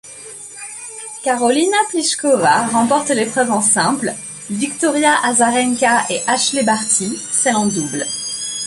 [1.23, 4.15] Karolína Plíšková remporte l'épreuve en simple,
[4.49, 8.03] Victoria Azarenka et Ashleigh Barty celle en double.